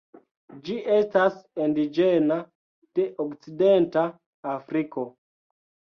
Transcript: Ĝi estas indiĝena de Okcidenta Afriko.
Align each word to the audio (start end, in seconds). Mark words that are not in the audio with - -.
Ĝi 0.67 0.77
estas 0.93 1.35
indiĝena 1.65 2.39
de 3.01 3.07
Okcidenta 3.27 4.09
Afriko. 4.59 5.05